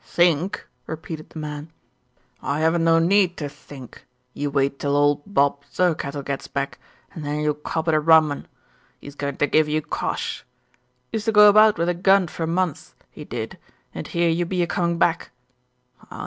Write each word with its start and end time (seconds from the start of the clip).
"Think!" 0.03 0.65
repeated 0.87 1.29
the 1.29 1.37
man. 1.37 1.69
"I 2.41 2.61
'aven't 2.63 2.83
no 2.83 2.97
need 2.97 3.37
to 3.37 3.47
74 3.47 3.47
THE 3.47 3.47
RETURN 3.47 3.47
OF 3.47 3.61
ALFRED 3.61 3.61
think. 3.67 4.07
You 4.33 4.49
wait 4.49 4.79
till 4.79 4.95
old 4.95 5.21
Bob 5.27 5.63
Thirkettle 5.65 6.25
gets 6.25 6.47
back, 6.47 6.79
then 7.15 7.41
you'll 7.41 7.53
cop 7.53 7.87
it 7.87 7.93
a 7.93 7.99
rum 7.99 8.31
'un. 8.31 8.47
He's 8.99 9.13
going 9.13 9.37
to 9.37 9.45
give 9.45 9.69
you 9.69 9.83
cosh. 9.83 10.43
Used 11.11 11.25
to 11.25 11.31
go 11.31 11.47
about 11.47 11.77
with 11.77 11.87
a 11.87 11.93
gun 11.93 12.27
for 12.27 12.47
months, 12.47 12.95
he 13.11 13.23
did, 13.23 13.59
and 13.93 14.07
here 14.07 14.29
you 14.31 14.43
be 14.47 14.63
a 14.63 14.65
comin' 14.65 14.97
back. 14.97 15.29